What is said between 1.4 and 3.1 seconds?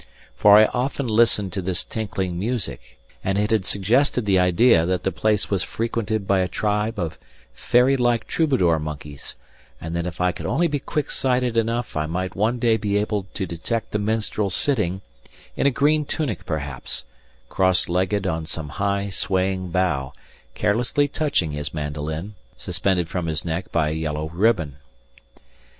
to this tinkling music,